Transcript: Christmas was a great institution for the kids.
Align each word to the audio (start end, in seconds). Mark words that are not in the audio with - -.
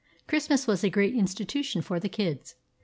Christmas 0.27 0.65
was 0.65 0.83
a 0.83 0.89
great 0.89 1.13
institution 1.13 1.79
for 1.79 1.99
the 1.99 2.09
kids. 2.09 2.55